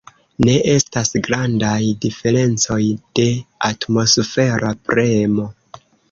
[0.45, 2.79] Ne estas grandaj diferencoj
[3.19, 3.25] de
[3.69, 5.47] atmosfera premo.